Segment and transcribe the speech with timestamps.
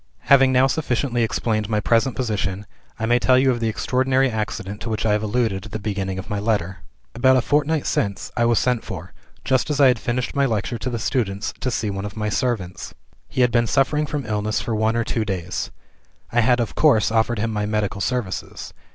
[0.31, 2.65] "Having now sufficiently explained my present position,
[2.97, 5.77] I may tell you of the extraordinary accident to which I have alluded at the
[5.77, 6.79] beginning of my letter.
[7.13, 9.13] "About a fortnight since, I was sent for,
[9.45, 12.29] just as I had finished my lecture to the students, to see one of my
[12.29, 12.95] servants.
[13.27, 15.69] He had been suffering from illness for one or two days.
[16.31, 18.73] I had of course offered him my medical services.